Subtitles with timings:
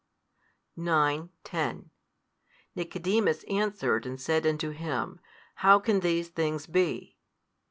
[0.75, 1.91] 9, 10
[2.75, 5.19] Nicodemus answered and said unto Him,
[5.57, 7.17] How can these things be?